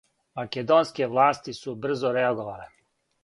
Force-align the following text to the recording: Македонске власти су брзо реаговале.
Македонске 0.39 1.05
власти 1.11 1.55
су 1.59 1.75
брзо 1.83 2.13
реаговале. 2.19 2.69